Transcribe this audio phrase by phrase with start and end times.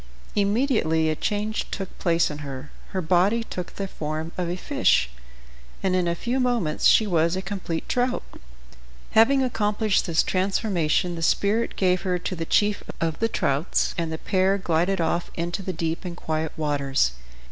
[0.35, 2.71] Immediately a change took place in her.
[2.87, 5.11] Her body took the form of a fish,
[5.83, 8.23] and in a few moments she was a complete trout.
[9.11, 14.11] Having accomplished this transformation the spirit gave her to the chief of the trouts, and
[14.11, 17.11] the pair glided off into the deep and quiet waters.